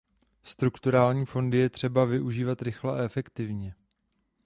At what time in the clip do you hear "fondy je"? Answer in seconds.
1.25-1.69